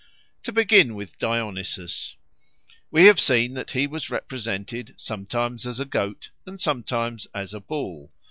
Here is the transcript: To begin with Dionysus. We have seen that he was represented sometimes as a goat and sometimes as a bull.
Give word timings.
To 0.41 0.51
begin 0.51 0.95
with 0.95 1.19
Dionysus. 1.19 2.15
We 2.89 3.05
have 3.05 3.19
seen 3.19 3.53
that 3.53 3.69
he 3.69 3.85
was 3.85 4.09
represented 4.09 4.95
sometimes 4.97 5.67
as 5.67 5.79
a 5.79 5.85
goat 5.85 6.31
and 6.47 6.59
sometimes 6.59 7.27
as 7.35 7.53
a 7.53 7.59
bull. 7.59 8.11